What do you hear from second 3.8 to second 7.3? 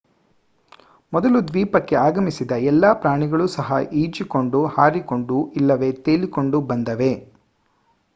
ಈಜಿಕೊಂಡು ಹಾರಿಕೊಂಡು ಇಲ್ಲವೇ ತೇಲಿಕೊಂಡು ಬಂದವೇ